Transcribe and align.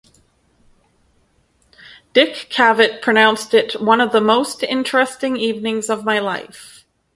Dick 2.13 2.47
Cavett 2.49 3.03
pronounced 3.03 3.53
it 3.53 3.79
"one 3.79 4.01
of 4.01 4.11
the 4.11 4.19
most 4.19 4.63
interesting 4.63 5.37
evenings 5.37 5.91
of 5.91 6.03
my 6.03 6.17
life". 6.17 6.83